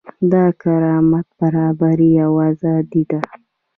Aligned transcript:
دا 0.31 0.45
کرامت، 0.61 1.27
برابري 1.39 2.11
او 2.25 2.33
ازادي 2.49 3.03
ده. 3.11 3.19